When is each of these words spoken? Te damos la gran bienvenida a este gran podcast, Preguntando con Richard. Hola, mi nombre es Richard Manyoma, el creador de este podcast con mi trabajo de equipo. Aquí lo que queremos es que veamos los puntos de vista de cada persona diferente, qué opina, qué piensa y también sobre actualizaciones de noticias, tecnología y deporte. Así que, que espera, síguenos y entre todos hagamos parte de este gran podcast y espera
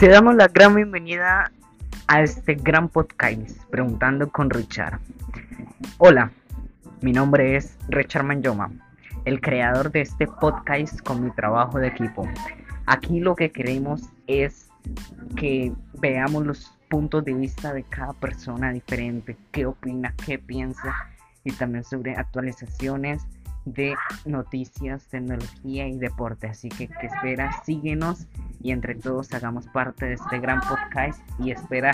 Te 0.00 0.08
damos 0.08 0.34
la 0.34 0.48
gran 0.48 0.74
bienvenida 0.74 1.52
a 2.06 2.22
este 2.22 2.54
gran 2.54 2.88
podcast, 2.88 3.62
Preguntando 3.70 4.30
con 4.32 4.48
Richard. 4.48 4.98
Hola, 5.98 6.32
mi 7.02 7.12
nombre 7.12 7.54
es 7.54 7.76
Richard 7.90 8.24
Manyoma, 8.24 8.70
el 9.26 9.42
creador 9.42 9.92
de 9.92 10.00
este 10.00 10.26
podcast 10.26 11.02
con 11.02 11.22
mi 11.22 11.30
trabajo 11.32 11.78
de 11.78 11.88
equipo. 11.88 12.26
Aquí 12.86 13.20
lo 13.20 13.36
que 13.36 13.52
queremos 13.52 14.08
es 14.26 14.70
que 15.36 15.70
veamos 16.00 16.46
los 16.46 16.78
puntos 16.88 17.22
de 17.26 17.34
vista 17.34 17.74
de 17.74 17.82
cada 17.82 18.14
persona 18.14 18.72
diferente, 18.72 19.36
qué 19.52 19.66
opina, 19.66 20.14
qué 20.24 20.38
piensa 20.38 20.94
y 21.44 21.52
también 21.52 21.84
sobre 21.84 22.16
actualizaciones 22.16 23.26
de 23.66 23.94
noticias, 24.24 25.06
tecnología 25.08 25.88
y 25.88 25.98
deporte. 25.98 26.46
Así 26.46 26.70
que, 26.70 26.88
que 26.88 27.06
espera, 27.06 27.52
síguenos 27.64 28.26
y 28.62 28.72
entre 28.72 28.94
todos 28.94 29.32
hagamos 29.32 29.66
parte 29.68 30.06
de 30.06 30.14
este 30.14 30.38
gran 30.38 30.60
podcast 30.60 31.20
y 31.38 31.50
espera 31.50 31.92